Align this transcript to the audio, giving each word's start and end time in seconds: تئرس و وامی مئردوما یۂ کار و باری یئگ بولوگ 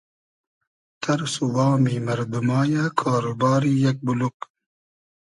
تئرس 1.01 1.35
و 1.43 1.45
وامی 1.55 1.97
مئردوما 2.05 2.61
یۂ 2.71 2.83
کار 2.99 3.23
و 3.31 3.33
باری 3.41 3.73
یئگ 3.83 3.97
بولوگ 4.05 4.37